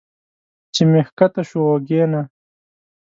چې 0.73 0.81
مې 0.89 1.01
ښکته 1.07 1.41
شو 1.49 1.59
اوږې 1.69 2.03
نه 2.11 2.21